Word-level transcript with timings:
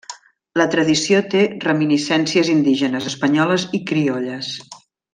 La 0.61 0.65
tradició 0.75 1.19
té 1.33 1.43
reminiscències 1.67 2.49
indígenes, 2.57 3.13
espanyoles 3.13 3.71
i 3.81 3.85
criolles. 3.93 4.53